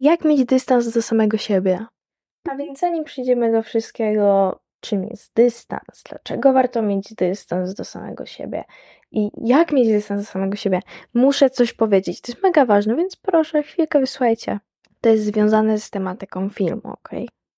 Jak 0.00 0.24
mieć 0.24 0.44
dystans 0.44 0.92
do 0.92 1.02
samego 1.02 1.36
siebie? 1.36 1.86
A 2.50 2.56
więc 2.56 2.78
zanim 2.78 3.04
przyjdziemy 3.04 3.52
do 3.52 3.62
wszystkiego, 3.62 4.60
czym 4.80 5.04
jest 5.04 5.34
dystans, 5.34 6.02
dlaczego 6.08 6.52
warto 6.52 6.82
mieć 6.82 7.14
dystans 7.14 7.74
do 7.74 7.84
samego 7.84 8.26
siebie 8.26 8.64
i 9.12 9.30
jak 9.44 9.72
mieć 9.72 9.88
dystans 9.88 10.20
do 10.22 10.26
samego 10.26 10.56
siebie, 10.56 10.80
muszę 11.14 11.50
coś 11.50 11.72
powiedzieć. 11.72 12.20
To 12.20 12.32
jest 12.32 12.42
mega 12.42 12.66
ważne, 12.66 12.96
więc 12.96 13.16
proszę, 13.16 13.62
chwilkę 13.62 14.00
wysłuchajcie. 14.00 14.58
To 15.00 15.08
jest 15.08 15.24
związane 15.24 15.78
z 15.78 15.90
tematyką 15.90 16.50
filmu, 16.50 16.82
ok? 16.84 17.10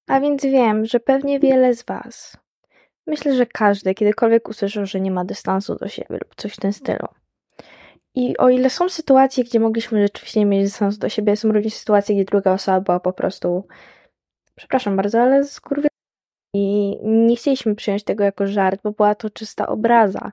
A 0.08 0.20
więc 0.20 0.42
wiem, 0.42 0.84
że 0.84 1.00
pewnie 1.00 1.40
wiele 1.40 1.74
z 1.74 1.82
Was, 1.82 2.36
myślę, 3.06 3.34
że 3.34 3.46
każdy 3.46 3.94
kiedykolwiek 3.94 4.48
usłyszał, 4.48 4.86
że 4.86 5.00
nie 5.00 5.10
ma 5.10 5.24
dystansu 5.24 5.74
do 5.74 5.88
siebie 5.88 6.18
lub 6.24 6.34
coś 6.36 6.54
w 6.54 6.60
tym 6.60 6.72
stylu. 6.72 7.06
I 8.14 8.36
o 8.36 8.48
ile 8.48 8.70
są 8.70 8.88
sytuacje, 8.88 9.44
gdzie 9.44 9.60
mogliśmy 9.60 10.02
rzeczywiście 10.02 10.44
mieć 10.44 10.64
dystans 10.64 10.98
do 10.98 11.08
siebie, 11.08 11.36
są 11.36 11.52
również 11.52 11.74
sytuacje, 11.74 12.14
gdzie 12.14 12.24
druga 12.24 12.52
osoba 12.52 12.80
była 12.80 13.00
po 13.00 13.12
prostu, 13.12 13.66
przepraszam 14.56 14.96
bardzo, 14.96 15.20
ale 15.22 15.44
skurwy 15.44 15.88
i 16.54 16.98
nie 17.02 17.36
chcieliśmy 17.36 17.74
przyjąć 17.74 18.04
tego 18.04 18.24
jako 18.24 18.46
żart, 18.46 18.80
bo 18.84 18.92
była 18.92 19.14
to 19.14 19.30
czysta 19.30 19.66
obraza, 19.66 20.32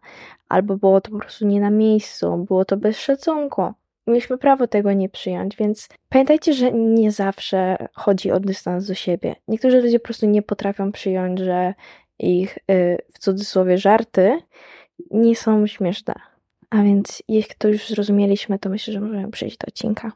albo 0.49 0.77
było 0.77 1.02
to 1.02 1.12
po 1.12 1.20
prostu 1.20 1.48
nie 1.48 1.62
na 1.62 1.70
miejscu, 1.70 2.38
było 2.38 2.66
to 2.66 2.77
bez 2.77 2.98
szacunku. 2.98 3.73
Mieliśmy 4.07 4.38
prawo 4.38 4.68
tego 4.68 4.93
nie 4.93 5.09
przyjąć, 5.09 5.55
więc 5.55 5.90
pamiętajcie, 6.09 6.54
że 6.54 6.71
nie 6.71 7.12
zawsze 7.12 7.88
chodzi 7.93 8.32
o 8.32 8.40
dystans 8.40 8.88
do 8.88 8.93
siebie. 8.93 9.35
Niektórzy 9.48 9.82
ludzie 9.82 9.99
po 9.99 10.05
prostu 10.05 10.26
nie 10.26 10.41
potrafią 10.41 10.91
przyjąć, 10.91 11.40
że 11.40 11.73
ich 12.20 12.57
y, 12.57 12.98
w 13.13 13.20
cudzysłowie 13.20 13.77
żarty 13.77 14.41
nie 15.12 15.35
są 15.35 15.68
śmieszne. 15.68 16.29
A 16.70 16.84
więc 16.84 17.23
jeśli 17.28 17.55
to 17.58 17.68
już 17.68 17.88
zrozumieliśmy, 17.88 18.59
to 18.59 18.70
myślę, 18.70 18.94
że 18.94 19.02
możemy 19.02 19.32
przejść 19.32 19.58
do 19.58 19.68
odcinka. 19.68 20.12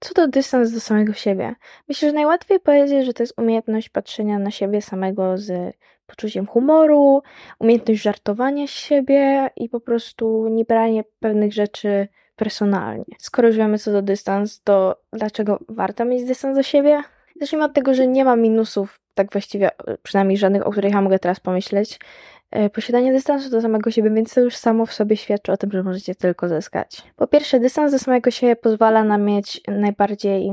Co 0.00 0.14
to 0.14 0.28
dystans 0.28 0.72
do 0.72 0.80
samego 0.80 1.12
siebie? 1.12 1.54
Myślę, 1.88 2.08
że 2.08 2.14
najłatwiej 2.14 2.60
powiedzieć, 2.60 3.06
że 3.06 3.14
to 3.14 3.22
jest 3.22 3.38
umiejętność 3.38 3.88
patrzenia 3.88 4.38
na 4.38 4.50
siebie 4.50 4.82
samego 4.82 5.38
z 5.38 5.76
poczuciem 6.06 6.46
humoru, 6.46 7.22
umiejętność 7.58 8.02
żartowania 8.02 8.66
z 8.66 8.70
siebie 8.70 9.50
i 9.56 9.68
po 9.68 9.80
prostu 9.80 10.48
nie 10.48 10.64
branie 10.64 11.04
pewnych 11.20 11.52
rzeczy 11.52 12.08
personalnie. 12.36 13.04
Skoro 13.18 13.48
już 13.48 13.56
wiemy, 13.56 13.78
co 13.78 13.92
to 13.92 14.02
dystans, 14.02 14.62
to 14.62 14.96
dlaczego 15.12 15.58
warto 15.68 16.04
mieć 16.04 16.24
dystans 16.24 16.56
do 16.56 16.62
siebie? 16.62 17.02
Zacznijmy 17.40 17.64
od 17.64 17.74
tego, 17.74 17.94
że 17.94 18.06
nie 18.06 18.24
ma 18.24 18.36
minusów, 18.36 19.00
tak 19.14 19.32
właściwie 19.32 19.70
przynajmniej 20.02 20.38
żadnych, 20.38 20.66
o 20.66 20.70
których 20.70 20.92
ja 20.92 21.00
mogę 21.00 21.18
teraz 21.18 21.40
pomyśleć, 21.40 21.98
E, 21.98 22.33
posiadanie 22.72 23.12
dystansu 23.12 23.50
do 23.50 23.60
samego 23.60 23.90
siebie, 23.90 24.10
więc 24.10 24.34
to 24.34 24.40
już 24.40 24.56
samo 24.56 24.86
w 24.86 24.92
sobie 24.92 25.16
świadczy 25.16 25.52
o 25.52 25.56
tym, 25.56 25.70
że 25.72 25.82
możecie 25.82 26.14
tylko 26.14 26.48
zyskać. 26.48 27.02
Po 27.16 27.26
pierwsze, 27.26 27.60
dystans 27.60 27.92
do 27.92 27.98
samego 27.98 28.30
siebie 28.30 28.56
pozwala 28.56 29.04
nam 29.04 29.22
mieć 29.22 29.60
najbardziej 29.68 30.52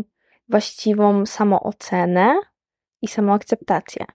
właściwą 0.50 1.25
samoocenę 1.25 2.39
i 3.02 3.08
samoakceptację, 3.08 4.06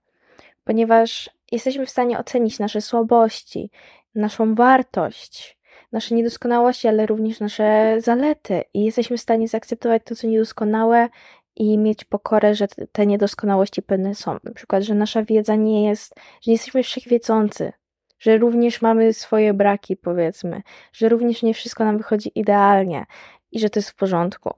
ponieważ 0.64 1.30
jesteśmy 1.52 1.86
w 1.86 1.90
stanie 1.90 2.18
ocenić 2.18 2.58
nasze 2.58 2.80
słabości, 2.80 3.70
naszą 4.14 4.54
wartość, 4.54 5.58
nasze 5.92 6.14
niedoskonałości, 6.14 6.88
ale 6.88 7.06
również 7.06 7.40
nasze 7.40 7.96
zalety 7.98 8.62
i 8.74 8.84
jesteśmy 8.84 9.16
w 9.16 9.20
stanie 9.20 9.48
zaakceptować 9.48 10.02
to, 10.04 10.14
co 10.14 10.26
niedoskonałe 10.26 11.08
i 11.56 11.78
mieć 11.78 12.04
pokorę, 12.04 12.54
że 12.54 12.66
te 12.92 13.06
niedoskonałości 13.06 13.82
pewne 13.82 14.14
są. 14.14 14.36
Na 14.44 14.52
przykład, 14.52 14.82
że 14.82 14.94
nasza 14.94 15.22
wiedza 15.22 15.54
nie 15.54 15.84
jest, 15.88 16.14
że 16.16 16.50
nie 16.50 16.52
jesteśmy 16.52 16.82
wszechwiedzący, 16.82 17.72
że 18.18 18.38
również 18.38 18.82
mamy 18.82 19.12
swoje 19.12 19.54
braki, 19.54 19.96
powiedzmy, 19.96 20.62
że 20.92 21.08
również 21.08 21.42
nie 21.42 21.54
wszystko 21.54 21.84
nam 21.84 21.98
wychodzi 21.98 22.32
idealnie 22.34 23.06
i 23.52 23.60
że 23.60 23.70
to 23.70 23.78
jest 23.78 23.90
w 23.90 23.94
porządku. 23.94 24.54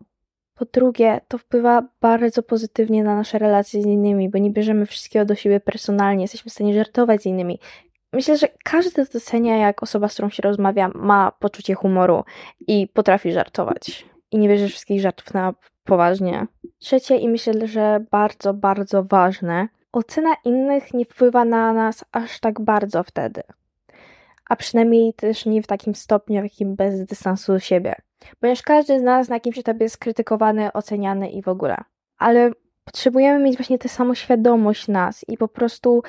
Po 0.54 0.64
drugie, 0.64 1.20
to 1.28 1.38
wpływa 1.38 1.88
bardzo 2.00 2.42
pozytywnie 2.42 3.04
na 3.04 3.16
nasze 3.16 3.38
relacje 3.38 3.82
z 3.82 3.86
innymi, 3.86 4.28
bo 4.28 4.38
nie 4.38 4.50
bierzemy 4.50 4.86
wszystkiego 4.86 5.24
do 5.24 5.34
siebie 5.34 5.60
personalnie, 5.60 6.22
jesteśmy 6.22 6.50
w 6.50 6.54
stanie 6.54 6.74
żartować 6.74 7.22
z 7.22 7.26
innymi. 7.26 7.58
Myślę, 8.12 8.38
że 8.38 8.48
każdy 8.64 9.04
docenia, 9.12 9.56
jak 9.56 9.82
osoba, 9.82 10.08
z 10.08 10.12
którą 10.12 10.30
się 10.30 10.42
rozmawia, 10.42 10.90
ma 10.94 11.32
poczucie 11.32 11.74
humoru 11.74 12.24
i 12.60 12.88
potrafi 12.88 13.32
żartować. 13.32 14.06
I 14.30 14.38
nie 14.38 14.48
bierze 14.48 14.68
wszystkich 14.68 15.00
żartów 15.00 15.34
na 15.34 15.54
poważnie. 15.88 16.46
Trzecie 16.78 17.16
i 17.16 17.28
myślę, 17.28 17.66
że 17.66 18.04
bardzo, 18.10 18.54
bardzo 18.54 19.02
ważne, 19.02 19.68
ocena 19.92 20.34
innych 20.44 20.94
nie 20.94 21.04
wpływa 21.04 21.44
na 21.44 21.72
nas 21.72 22.04
aż 22.12 22.40
tak 22.40 22.60
bardzo 22.60 23.02
wtedy. 23.02 23.42
A 24.48 24.56
przynajmniej 24.56 25.14
też 25.14 25.46
nie 25.46 25.62
w 25.62 25.66
takim 25.66 25.94
stopniu, 25.94 26.40
w 26.40 26.44
jakim 26.44 26.76
bez 26.76 27.04
dystansu 27.04 27.52
do 27.52 27.58
siebie. 27.58 27.94
Ponieważ 28.40 28.62
każdy 28.62 29.00
z 29.00 29.02
nas 29.02 29.28
na 29.28 29.36
jakimś 29.36 29.58
etapie 29.58 29.84
jest 29.84 29.98
krytykowany, 29.98 30.72
oceniany 30.72 31.30
i 31.30 31.42
w 31.42 31.48
ogóle. 31.48 31.76
Ale 32.18 32.50
potrzebujemy 32.84 33.44
mieć 33.44 33.56
właśnie 33.56 33.78
tę 33.78 33.88
samoświadomość 33.88 34.88
nas 34.88 35.24
i 35.28 35.36
po 35.36 35.48
prostu 35.48 36.02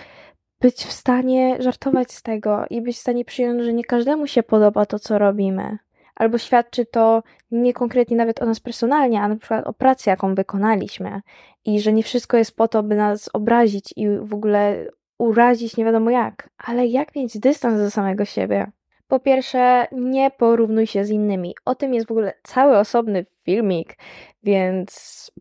być 0.61 0.75
w 0.75 0.91
stanie 0.91 1.57
żartować 1.59 2.11
z 2.11 2.21
tego 2.21 2.65
i 2.69 2.81
być 2.81 2.97
w 2.97 2.99
stanie 2.99 3.25
przyjąć, 3.25 3.63
że 3.63 3.73
nie 3.73 3.83
każdemu 3.83 4.27
się 4.27 4.43
podoba 4.43 4.85
to, 4.85 4.99
co 4.99 5.17
robimy 5.17 5.77
albo 6.19 6.37
świadczy 6.37 6.85
to 6.85 7.23
nie 7.51 7.73
konkretnie 7.73 8.17
nawet 8.17 8.41
o 8.41 8.45
nas 8.45 8.59
personalnie, 8.59 9.21
a 9.21 9.27
na 9.27 9.35
przykład 9.35 9.67
o 9.67 9.73
pracy, 9.73 10.09
jaką 10.09 10.35
wykonaliśmy 10.35 11.21
i 11.65 11.79
że 11.79 11.93
nie 11.93 12.03
wszystko 12.03 12.37
jest 12.37 12.55
po 12.55 12.67
to, 12.67 12.83
by 12.83 12.95
nas 12.95 13.29
obrazić 13.33 13.93
i 13.95 14.09
w 14.09 14.33
ogóle 14.33 14.87
urazić 15.17 15.77
nie 15.77 15.85
wiadomo 15.85 16.09
jak. 16.09 16.49
Ale 16.57 16.87
jak 16.87 17.15
mieć 17.15 17.39
dystans 17.39 17.81
do 17.81 17.91
samego 17.91 18.25
siebie? 18.25 18.71
Po 19.07 19.19
pierwsze, 19.19 19.87
nie 19.91 20.31
porównuj 20.31 20.87
się 20.87 21.05
z 21.05 21.09
innymi. 21.09 21.55
O 21.65 21.75
tym 21.75 21.93
jest 21.93 22.07
w 22.07 22.11
ogóle 22.11 22.33
cały 22.43 22.77
osobny 22.77 23.25
filmik, 23.43 23.97
więc 24.43 25.31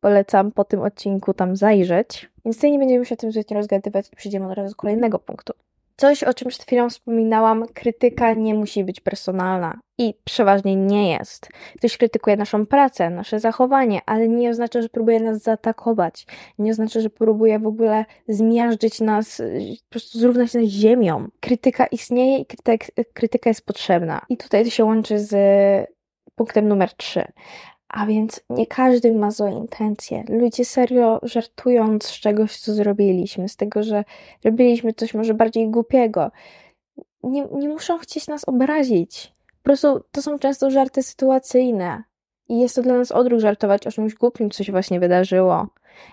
polecam 0.00 0.52
po 0.52 0.64
tym 0.64 0.80
odcinku 0.80 1.34
tam 1.34 1.56
zajrzeć. 1.56 2.30
Więc 2.44 2.56
tutaj 2.56 2.72
nie 2.72 2.78
będziemy 2.78 3.04
się 3.04 3.14
o 3.14 3.18
tym 3.18 3.32
zbytnio 3.32 3.56
rozgadywać 3.56 4.12
i 4.12 4.16
przejdziemy 4.16 4.46
od 4.46 4.54
razu 4.54 4.68
do 4.68 4.76
kolejnego 4.76 5.18
punktu. 5.18 5.52
Coś, 5.96 6.22
o 6.22 6.34
czym 6.34 6.48
przed 6.48 6.62
chwilą 6.62 6.90
wspominałam, 6.90 7.66
krytyka 7.74 8.32
nie 8.32 8.54
musi 8.54 8.84
być 8.84 9.00
personalna 9.00 9.80
i 9.98 10.14
przeważnie 10.24 10.76
nie 10.76 11.10
jest. 11.10 11.48
Ktoś 11.76 11.96
krytykuje 11.96 12.36
naszą 12.36 12.66
pracę, 12.66 13.10
nasze 13.10 13.40
zachowanie, 13.40 14.00
ale 14.06 14.28
nie 14.28 14.50
oznacza, 14.50 14.82
że 14.82 14.88
próbuje 14.88 15.20
nas 15.20 15.42
zaatakować. 15.42 16.26
Nie 16.58 16.70
oznacza, 16.70 17.00
że 17.00 17.10
próbuje 17.10 17.58
w 17.58 17.66
ogóle 17.66 18.04
zmiażdżyć 18.28 19.00
nas, 19.00 19.42
po 19.84 19.90
prostu 19.90 20.18
zrównać 20.18 20.54
nas 20.54 20.64
z 20.64 20.68
ziemią. 20.68 21.28
Krytyka 21.40 21.86
istnieje 21.86 22.38
i 22.38 22.46
krytyka, 23.14 23.50
jest 23.50 23.66
potrzebna. 23.66 24.22
I 24.28 24.36
tutaj 24.36 24.64
to 24.64 24.70
się 24.70 24.84
łączy 24.84 25.18
z 25.18 25.34
punktem 26.34 26.68
numer 26.68 26.94
3. 26.94 27.24
A 27.94 28.06
więc 28.06 28.40
nie 28.50 28.66
każdy 28.66 29.12
ma 29.12 29.30
złe 29.30 29.52
intencje. 29.52 30.24
Ludzie 30.28 30.64
serio 30.64 31.20
żartują 31.22 31.98
z 32.02 32.12
czegoś, 32.12 32.56
co 32.56 32.74
zrobiliśmy, 32.74 33.48
z 33.48 33.56
tego, 33.56 33.82
że 33.82 34.04
robiliśmy 34.44 34.92
coś 34.92 35.14
może 35.14 35.34
bardziej 35.34 35.70
głupiego. 35.70 36.30
Nie, 37.22 37.46
nie 37.52 37.68
muszą 37.68 37.98
chcieć 37.98 38.28
nas 38.28 38.48
obrazić. 38.48 39.32
Po 39.62 39.64
prostu 39.64 40.04
to 40.10 40.22
są 40.22 40.38
często 40.38 40.70
żarty 40.70 41.02
sytuacyjne. 41.02 42.02
I 42.48 42.60
jest 42.60 42.76
to 42.76 42.82
dla 42.82 42.98
nas 42.98 43.12
odruch 43.12 43.40
żartować 43.40 43.86
o 43.86 43.92
czymś 43.92 44.14
głupim, 44.14 44.50
co 44.50 44.64
się 44.64 44.72
właśnie 44.72 45.00
wydarzyło. 45.00 45.66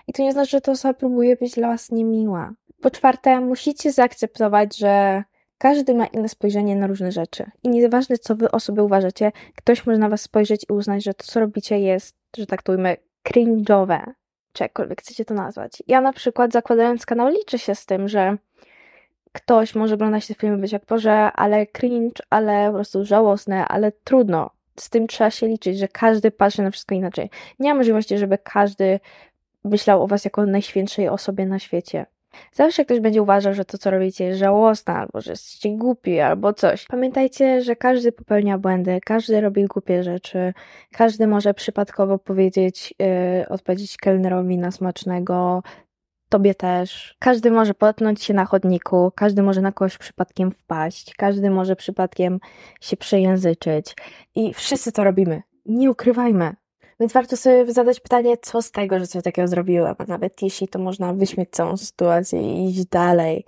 I 0.08 0.12
to 0.12 0.22
nie 0.22 0.32
znaczy, 0.32 0.50
że 0.50 0.60
to 0.60 0.72
osoba 0.72 0.94
próbuje 0.94 1.36
być 1.36 1.54
dla 1.54 1.68
was 1.68 1.90
niemiła. 1.90 2.52
Po 2.80 2.90
czwarte, 2.90 3.40
musicie 3.40 3.92
zaakceptować, 3.92 4.76
że 4.76 5.24
każdy 5.62 5.94
ma 5.94 6.06
inne 6.06 6.28
spojrzenie 6.28 6.76
na 6.76 6.86
różne 6.86 7.12
rzeczy. 7.12 7.50
I 7.62 7.68
nieważne, 7.68 8.18
co 8.18 8.36
wy 8.36 8.50
o 8.50 8.60
sobie 8.60 8.82
uważacie, 8.82 9.32
ktoś 9.56 9.86
może 9.86 9.98
na 9.98 10.08
was 10.08 10.20
spojrzeć 10.20 10.66
i 10.70 10.72
uznać, 10.72 11.04
że 11.04 11.14
to, 11.14 11.24
co 11.26 11.40
robicie, 11.40 11.80
jest, 11.80 12.16
że 12.36 12.46
tak 12.46 12.62
to 12.62 12.72
ujmę, 12.72 12.96
cringe'owe. 13.28 14.00
Czy 14.52 14.64
jakkolwiek 14.64 15.00
chcecie 15.00 15.24
to 15.24 15.34
nazwać. 15.34 15.82
Ja 15.86 16.00
na 16.00 16.12
przykład 16.12 16.52
zakładając 16.52 17.06
kanał 17.06 17.28
liczę 17.28 17.58
się 17.58 17.74
z 17.74 17.86
tym, 17.86 18.08
że 18.08 18.36
ktoś 19.32 19.74
może 19.74 19.94
oglądać 19.94 20.26
te 20.26 20.34
filmy 20.34 20.58
być 20.58 20.72
jak 20.72 20.84
Boże, 20.84 21.32
ale 21.32 21.66
cringe, 21.66 22.22
ale 22.30 22.66
po 22.66 22.74
prostu 22.74 23.04
żałosne, 23.04 23.68
ale 23.68 23.92
trudno. 23.92 24.50
Z 24.76 24.90
tym 24.90 25.06
trzeba 25.06 25.30
się 25.30 25.46
liczyć, 25.48 25.78
że 25.78 25.88
każdy 25.88 26.30
patrzy 26.30 26.62
na 26.62 26.70
wszystko 26.70 26.94
inaczej. 26.94 27.30
Nie 27.58 27.74
ma 27.74 27.78
możliwości, 27.78 28.18
żeby 28.18 28.38
każdy 28.38 29.00
myślał 29.64 30.02
o 30.02 30.06
was 30.06 30.24
jako 30.24 30.46
najświętszej 30.46 31.08
osobie 31.08 31.46
na 31.46 31.58
świecie. 31.58 32.06
Zawsze 32.52 32.84
ktoś 32.84 33.00
będzie 33.00 33.22
uważał, 33.22 33.54
że 33.54 33.64
to, 33.64 33.78
co 33.78 33.90
robicie, 33.90 34.24
jest 34.24 34.38
żałosne, 34.38 34.94
albo 34.94 35.20
że 35.20 35.30
jesteście 35.30 35.76
głupi, 35.76 36.20
albo 36.20 36.52
coś. 36.52 36.86
Pamiętajcie, 36.86 37.62
że 37.62 37.76
każdy 37.76 38.12
popełnia 38.12 38.58
błędy, 38.58 39.00
każdy 39.04 39.40
robi 39.40 39.64
głupie 39.64 40.02
rzeczy, 40.02 40.54
każdy 40.92 41.26
może 41.26 41.54
przypadkowo 41.54 42.18
powiedzieć, 42.18 42.94
yy, 42.98 43.48
odpowiedzieć 43.48 43.96
kelnerowi 43.96 44.58
na 44.58 44.70
smacznego, 44.70 45.62
tobie 46.32 46.54
też. 46.54 47.16
Każdy 47.18 47.50
może 47.50 47.74
potknąć 47.74 48.24
się 48.24 48.34
na 48.34 48.44
chodniku, 48.44 49.12
każdy 49.16 49.42
może 49.42 49.60
na 49.60 49.72
kogoś 49.72 49.98
przypadkiem 49.98 50.50
wpaść, 50.50 51.14
każdy 51.14 51.50
może 51.50 51.76
przypadkiem 51.76 52.38
się 52.80 52.96
przejęzyczyć. 52.96 53.94
I 54.34 54.54
wszyscy 54.54 54.92
to 54.92 55.04
robimy. 55.04 55.42
Nie 55.66 55.90
ukrywajmy. 55.90 56.54
Więc 57.02 57.12
warto 57.12 57.36
sobie 57.36 57.72
zadać 57.72 58.00
pytanie, 58.00 58.36
co 58.36 58.62
z 58.62 58.70
tego, 58.70 58.98
że 58.98 59.06
coś 59.06 59.22
takiego 59.22 59.48
zrobiłem, 59.48 59.94
a 59.98 60.04
nawet 60.04 60.42
jeśli 60.42 60.68
to 60.68 60.78
można 60.78 61.14
wyśmieć 61.14 61.50
całą 61.50 61.76
sytuację 61.76 62.42
i 62.42 62.68
iść 62.70 62.84
dalej, 62.84 63.44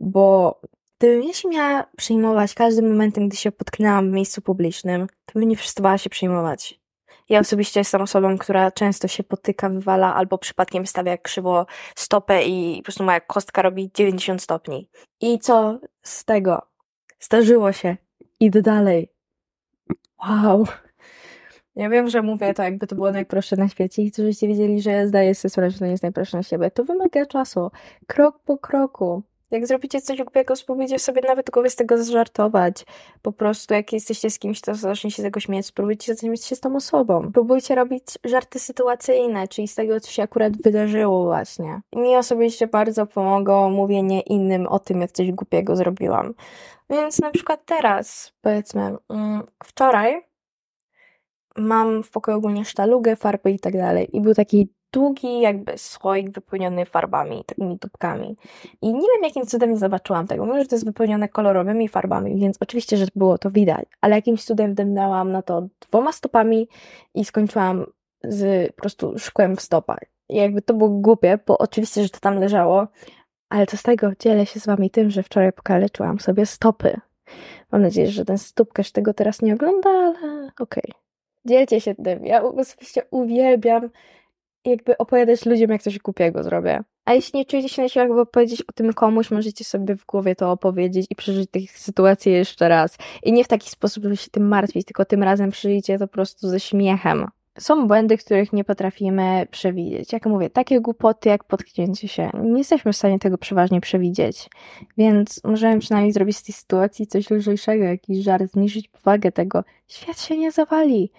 bo 0.00 0.60
gdybym 0.98 1.22
ja 1.22 1.34
się 1.34 1.48
miała 1.48 1.86
przejmować 1.96 2.54
każdym 2.54 2.90
momentem, 2.90 3.28
gdy 3.28 3.36
się 3.36 3.52
potknęłam 3.52 4.10
w 4.10 4.12
miejscu 4.12 4.42
publicznym, 4.42 5.06
to 5.26 5.38
bym 5.38 5.48
nie 5.48 5.56
przestawała 5.56 5.98
się 5.98 6.10
przejmować. 6.10 6.80
Ja 7.28 7.40
osobiście 7.40 7.80
jestem 7.80 8.02
osobą, 8.02 8.38
która 8.38 8.70
często 8.70 9.08
się 9.08 9.24
potyka, 9.24 9.68
wywala 9.68 10.14
albo 10.14 10.38
przypadkiem 10.38 10.86
stawia 10.86 11.18
krzywo 11.18 11.66
stopę 11.94 12.44
i 12.44 12.76
po 12.76 12.84
prostu 12.84 13.04
moja 13.04 13.20
kostka 13.20 13.62
robi 13.62 13.90
90 13.94 14.42
stopni. 14.42 14.88
I 15.20 15.38
co 15.38 15.78
z 16.02 16.24
tego? 16.24 16.62
Zdarzyło 17.20 17.72
się. 17.72 17.96
Idę 18.40 18.62
dalej. 18.62 19.12
Wow. 20.18 20.66
Ja 21.76 21.88
wiem, 21.88 22.10
że 22.10 22.22
mówię 22.22 22.54
to 22.54 22.62
jakby 22.62 22.86
to 22.86 22.94
było 22.94 23.12
najprostsze 23.12 23.56
na 23.56 23.68
świecie 23.68 24.02
i 24.02 24.12
żebyście 24.16 24.48
wiedzieli, 24.48 24.82
że 24.82 25.08
zdaję 25.08 25.34
sobie 25.34 25.50
sprawę, 25.50 25.70
że 25.70 25.78
to 25.78 25.84
nie 25.84 25.90
jest 25.90 26.02
najprostsze 26.02 26.36
na 26.36 26.42
siebie. 26.42 26.70
To 26.70 26.84
wymaga 26.84 27.26
czasu. 27.26 27.70
Krok 28.06 28.38
po 28.44 28.58
kroku. 28.58 29.22
Jak 29.50 29.66
zrobicie 29.66 30.00
coś 30.00 30.18
głupiego, 30.18 30.56
spróbujcie 30.56 30.98
sobie 30.98 31.22
nawet 31.28 31.50
głowie 31.50 31.70
z 31.70 31.76
tego 31.76 32.04
zżartować. 32.04 32.84
Po 33.22 33.32
prostu, 33.32 33.74
jak 33.74 33.92
jesteście 33.92 34.30
z 34.30 34.38
kimś, 34.38 34.60
to 34.60 34.74
zacznijcie 34.74 35.22
z 35.22 35.24
tego 35.24 35.40
śmiać, 35.40 35.66
spróbujcie 35.66 36.14
zacząć 36.14 36.44
się 36.44 36.56
z 36.56 36.60
tą 36.60 36.76
osobą. 36.76 37.32
Próbujcie 37.32 37.74
robić 37.74 38.04
żarty 38.24 38.58
sytuacyjne, 38.58 39.48
czyli 39.48 39.68
z 39.68 39.74
tego, 39.74 40.00
co 40.00 40.10
się 40.10 40.22
akurat 40.22 40.62
wydarzyło 40.62 41.24
właśnie. 41.24 41.80
Mi 41.96 42.16
osobiście 42.16 42.66
bardzo 42.66 43.06
pomogło 43.06 43.70
mówienie 43.70 44.20
innym 44.20 44.66
o 44.66 44.78
tym, 44.78 45.00
jak 45.00 45.12
coś 45.12 45.32
głupiego 45.32 45.76
zrobiłam. 45.76 46.34
Więc 46.90 47.18
na 47.18 47.30
przykład 47.30 47.64
teraz, 47.66 48.32
powiedzmy, 48.42 48.96
mm, 49.08 49.42
wczoraj 49.64 50.25
mam 51.56 52.02
w 52.02 52.10
pokoju 52.10 52.38
ogólnie 52.38 52.64
sztalugę, 52.64 53.16
farby 53.16 53.50
i 53.50 53.58
tak 53.58 53.72
dalej. 53.72 54.16
I 54.16 54.20
był 54.20 54.34
taki 54.34 54.68
długi 54.92 55.40
jakby 55.40 55.78
słoik 55.78 56.30
wypełniony 56.30 56.84
farbami, 56.84 57.44
takimi 57.46 57.78
tubkami. 57.78 58.36
I 58.82 58.86
nie 58.86 59.08
wiem, 59.14 59.22
jakim 59.22 59.46
cudem 59.46 59.70
nie 59.70 59.76
zobaczyłam 59.76 60.26
tego. 60.26 60.46
Może 60.46 60.66
to 60.66 60.74
jest 60.74 60.84
wypełnione 60.84 61.28
kolorowymi 61.28 61.88
farbami, 61.88 62.40
więc 62.40 62.56
oczywiście, 62.60 62.96
że 62.96 63.06
było 63.14 63.38
to 63.38 63.50
widać. 63.50 63.88
Ale 64.00 64.16
jakimś 64.16 64.44
cudem 64.44 64.72
wdemnęłam 64.72 65.32
na 65.32 65.42
to 65.42 65.66
dwoma 65.80 66.12
stopami 66.12 66.68
i 67.14 67.24
skończyłam 67.24 67.86
z 68.24 68.70
po 68.74 68.80
prostu 68.80 69.18
szkłem 69.18 69.56
w 69.56 69.60
stopach. 69.60 70.00
I 70.28 70.36
jakby 70.36 70.62
to 70.62 70.74
było 70.74 70.90
głupie, 70.90 71.38
bo 71.46 71.58
oczywiście, 71.58 72.02
że 72.02 72.08
to 72.08 72.20
tam 72.20 72.38
leżało, 72.38 72.86
ale 73.48 73.66
co 73.66 73.76
z 73.76 73.82
tego, 73.82 74.10
dzielę 74.18 74.46
się 74.46 74.60
z 74.60 74.66
wami 74.66 74.90
tym, 74.90 75.10
że 75.10 75.22
wczoraj 75.22 75.52
pokaleczyłam 75.52 76.20
sobie 76.20 76.46
stopy. 76.46 77.00
Mam 77.72 77.82
nadzieję, 77.82 78.10
że 78.10 78.24
ten 78.24 78.38
stópkarz 78.38 78.92
tego 78.92 79.14
teraz 79.14 79.42
nie 79.42 79.54
ogląda, 79.54 79.90
ale 79.90 80.50
okej. 80.60 80.92
Okay. 80.92 81.05
Dzielcie 81.46 81.80
się 81.80 81.94
tym. 81.94 82.26
Ja 82.26 82.42
osobiście 82.42 83.02
uwielbiam 83.10 83.90
jakby 84.64 84.98
opowiadać 84.98 85.46
ludziom, 85.46 85.70
jak 85.70 85.82
coś 85.82 85.98
głupiego 85.98 86.42
zrobię. 86.42 86.80
A 87.04 87.14
jeśli 87.14 87.38
nie 87.38 87.44
czujecie 87.44 87.68
się 87.68 87.82
na 87.82 87.88
siłach, 87.88 88.08
by 88.08 88.20
opowiedzieć 88.20 88.62
o 88.62 88.72
tym 88.72 88.92
komuś, 88.92 89.30
możecie 89.30 89.64
sobie 89.64 89.96
w 89.96 90.06
głowie 90.06 90.34
to 90.34 90.50
opowiedzieć 90.52 91.06
i 91.10 91.14
przeżyć 91.14 91.50
tych 91.50 91.78
sytuację 91.78 92.32
jeszcze 92.32 92.68
raz. 92.68 92.98
I 93.22 93.32
nie 93.32 93.44
w 93.44 93.48
taki 93.48 93.70
sposób, 93.70 94.02
żeby 94.02 94.16
się 94.16 94.30
tym 94.30 94.48
martwić, 94.48 94.86
tylko 94.86 95.04
tym 95.04 95.22
razem 95.22 95.50
przeżyjcie 95.50 95.98
to 95.98 96.08
po 96.08 96.12
prostu 96.12 96.48
ze 96.48 96.60
śmiechem. 96.60 97.26
Są 97.58 97.86
błędy, 97.86 98.16
których 98.16 98.52
nie 98.52 98.64
potrafimy 98.64 99.46
przewidzieć. 99.50 100.12
Jak 100.12 100.26
mówię, 100.26 100.50
takie 100.50 100.80
głupoty 100.80 101.28
jak 101.28 101.44
potknięcie 101.44 102.08
się. 102.08 102.30
Nie 102.42 102.58
jesteśmy 102.58 102.92
w 102.92 102.96
stanie 102.96 103.18
tego 103.18 103.38
przeważnie 103.38 103.80
przewidzieć. 103.80 104.48
Więc 104.98 105.44
możemy 105.44 105.78
przynajmniej 105.78 106.12
zrobić 106.12 106.36
z 106.36 106.42
tej 106.42 106.54
sytuacji 106.54 107.06
coś 107.06 107.30
lżejszego, 107.30 107.84
jakiś 107.84 108.18
żart, 108.18 108.52
zmniejszyć 108.52 108.88
powagę 108.88 109.32
tego. 109.32 109.64
Świat 109.88 110.20
się 110.20 110.38
nie 110.38 110.52
zawali. 110.52 111.10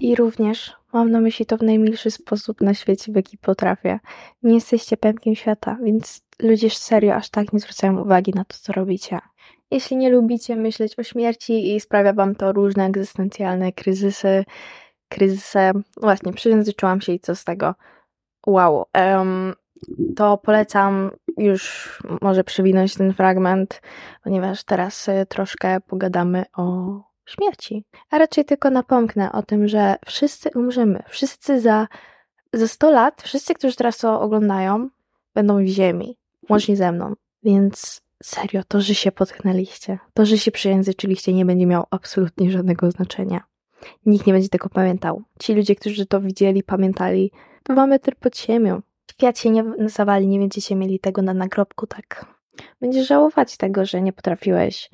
I 0.00 0.16
również 0.16 0.76
mam 0.92 1.10
na 1.10 1.20
myśli 1.20 1.46
to 1.46 1.56
w 1.56 1.62
najmilszy 1.62 2.10
sposób 2.10 2.60
na 2.60 2.74
świecie, 2.74 3.12
w 3.12 3.16
jaki 3.16 3.38
potrafię. 3.38 4.00
Nie 4.42 4.54
jesteście 4.54 4.96
pępkiem 4.96 5.34
świata, 5.34 5.76
więc 5.82 6.22
ludzie 6.42 6.70
serio 6.70 7.14
aż 7.14 7.30
tak 7.30 7.52
nie 7.52 7.60
zwracają 7.60 8.00
uwagi 8.00 8.32
na 8.34 8.44
to, 8.44 8.56
co 8.60 8.72
robicie. 8.72 9.18
Jeśli 9.70 9.96
nie 9.96 10.10
lubicie 10.10 10.56
myśleć 10.56 10.98
o 10.98 11.02
śmierci 11.02 11.74
i 11.74 11.80
sprawia 11.80 12.12
wam 12.12 12.34
to 12.34 12.52
różne 12.52 12.86
egzystencjalne 12.86 13.72
kryzysy, 13.72 14.44
kryzysy, 15.08 15.58
właśnie 15.96 16.32
przyjęzyczyłam 16.32 17.00
się 17.00 17.12
i 17.12 17.20
co 17.20 17.34
z 17.36 17.44
tego? 17.44 17.74
Wow. 18.46 18.84
Um, 18.94 19.54
to 20.16 20.38
polecam 20.38 21.10
już 21.36 21.98
może 22.22 22.44
przewinąć 22.44 22.94
ten 22.94 23.12
fragment, 23.12 23.82
ponieważ 24.24 24.64
teraz 24.64 25.06
troszkę 25.28 25.80
pogadamy 25.80 26.44
o 26.56 27.07
śmierci. 27.28 27.84
A 28.10 28.18
raczej 28.18 28.44
tylko 28.44 28.70
napomknę 28.70 29.32
o 29.32 29.42
tym, 29.42 29.68
że 29.68 29.96
wszyscy 30.06 30.50
umrzemy. 30.54 31.02
Wszyscy 31.08 31.60
za, 31.60 31.88
za 32.52 32.68
100 32.68 32.90
lat, 32.90 33.22
wszyscy, 33.22 33.54
którzy 33.54 33.76
teraz 33.76 33.98
to 33.98 34.20
oglądają, 34.20 34.88
będą 35.34 35.64
w 35.64 35.66
ziemi. 35.66 36.16
Łącznie 36.48 36.76
ze 36.76 36.92
mną. 36.92 37.14
Więc 37.42 38.00
serio, 38.22 38.62
to, 38.68 38.80
że 38.80 38.94
się 38.94 39.12
potknęliście, 39.12 39.98
to, 40.14 40.26
że 40.26 40.38
się 40.38 40.50
przyjęzyczyliście, 40.50 41.32
nie 41.32 41.44
będzie 41.44 41.66
miało 41.66 41.86
absolutnie 41.90 42.50
żadnego 42.50 42.90
znaczenia. 42.90 43.44
Nikt 44.06 44.26
nie 44.26 44.32
będzie 44.32 44.48
tego 44.48 44.68
pamiętał. 44.68 45.22
Ci 45.40 45.54
ludzie, 45.54 45.74
którzy 45.74 46.06
to 46.06 46.20
widzieli, 46.20 46.62
pamiętali, 46.62 47.32
to 47.62 47.74
mamy 47.74 47.88
metr 47.90 48.16
pod 48.16 48.38
ziemią. 48.38 48.82
Świat 49.12 49.38
się 49.38 49.50
nie 49.50 49.64
zawali, 49.86 50.28
nie 50.28 50.38
będziecie 50.38 50.76
mieli 50.76 51.00
tego 51.00 51.22
na 51.22 51.34
nagrobku, 51.34 51.86
tak. 51.86 52.26
Będziesz 52.80 53.06
żałować 53.06 53.56
tego, 53.56 53.86
że 53.86 54.02
nie 54.02 54.12
potrafiłeś 54.12 54.90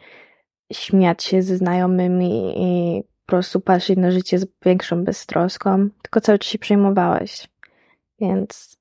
śmiać 0.77 1.25
się 1.25 1.43
ze 1.43 1.57
znajomymi 1.57 2.55
i 2.57 3.03
po 3.03 3.31
prostu 3.31 3.61
patrzeć 3.61 3.99
na 3.99 4.11
życie 4.11 4.39
z 4.39 4.47
większą 4.65 5.05
beztroską, 5.05 5.89
tylko 6.03 6.21
cały 6.21 6.39
czas 6.39 6.51
się 6.51 6.59
przejmowałeś. 6.59 7.49
Więc 8.21 8.77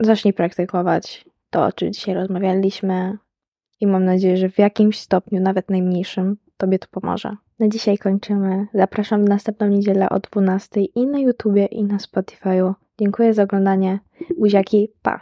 zacznij 0.00 0.34
praktykować 0.34 1.24
to, 1.50 1.64
o 1.64 1.72
czym 1.72 1.92
dzisiaj 1.92 2.14
rozmawialiśmy 2.14 3.18
i 3.80 3.86
mam 3.86 4.04
nadzieję, 4.04 4.36
że 4.36 4.48
w 4.48 4.58
jakimś 4.58 4.98
stopniu, 4.98 5.40
nawet 5.40 5.70
najmniejszym, 5.70 6.36
Tobie 6.60 6.78
to 6.78 6.86
pomoże. 6.90 7.36
Na 7.58 7.68
dzisiaj 7.68 7.98
kończymy. 7.98 8.66
Zapraszam 8.74 9.24
w 9.24 9.28
następną 9.28 9.68
niedzielę 9.68 10.08
o 10.08 10.18
12 10.18 10.80
i 10.80 11.06
na 11.06 11.18
YouTubie, 11.18 11.66
i 11.66 11.84
na 11.84 11.96
Spotify'u. 11.96 12.74
Dziękuję 12.98 13.34
za 13.34 13.42
oglądanie. 13.42 13.98
Buziaki, 14.38 14.88
pa! 15.02 15.20